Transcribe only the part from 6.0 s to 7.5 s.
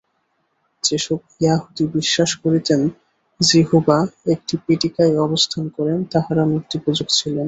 তাঁহারাও মূর্তিপূজক ছিলেন।